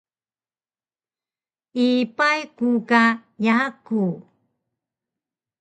[1.87, 3.03] Ipay ku ka
[3.45, 4.01] yaku